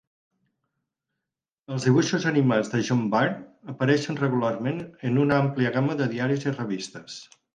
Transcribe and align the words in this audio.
Els 1.75 1.83
dibuixos 1.87 2.25
animats 2.31 2.71
de 2.71 2.81
John 2.87 3.03
Byrne 3.15 3.71
apareixen 3.75 4.19
regularment 4.23 4.81
en 5.11 5.23
una 5.27 5.39
àmplia 5.45 5.75
gama 5.79 6.01
de 6.03 6.11
diaris 6.15 6.49
i 6.49 6.57
revistes. 6.59 7.23